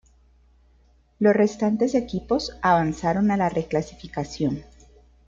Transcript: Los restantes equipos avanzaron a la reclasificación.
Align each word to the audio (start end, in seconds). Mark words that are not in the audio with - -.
Los 1.19 1.35
restantes 1.35 1.93
equipos 1.93 2.57
avanzaron 2.63 3.29
a 3.29 3.37
la 3.37 3.49
reclasificación. 3.49 4.63